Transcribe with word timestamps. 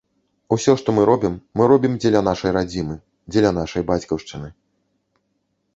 Усё, 0.55 0.73
што 0.81 0.89
мы 0.99 1.03
робім, 1.09 1.35
мы 1.61 1.67
робім 1.73 1.93
дзеля 2.05 2.21
нашай 2.29 2.51
радзімы, 2.59 2.95
дзеля 3.35 3.49
нашай 3.61 3.81
бацькаўшчыны. 3.93 4.49